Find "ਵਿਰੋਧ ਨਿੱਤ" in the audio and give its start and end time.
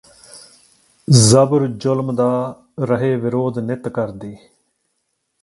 3.15-3.87